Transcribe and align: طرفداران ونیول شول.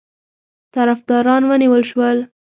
طرفداران 0.73 1.43
ونیول 1.49 1.83
شول. 1.91 2.17